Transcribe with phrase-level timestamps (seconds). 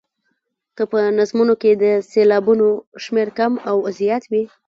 [0.75, 2.67] که په نظمونو کې د سېلابونو
[3.03, 4.43] شمېر کم او زیات وي.